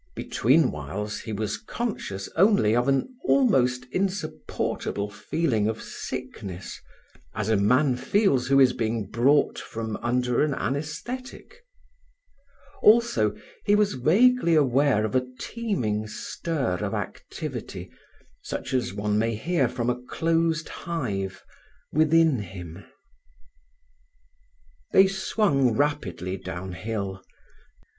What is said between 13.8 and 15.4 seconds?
vaguely aware of a